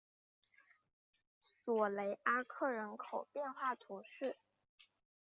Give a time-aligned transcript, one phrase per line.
[1.43, 4.35] 索雷阿克人口变化图示